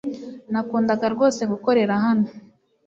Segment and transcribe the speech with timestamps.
[0.51, 2.27] Nakundaga rwose gukorera hano.